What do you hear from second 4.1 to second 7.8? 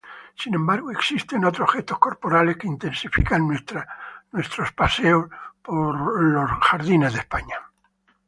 oración en la Misa.